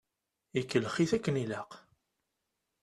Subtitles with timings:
[0.59, 1.71] Ikellex-it akken i ilaq.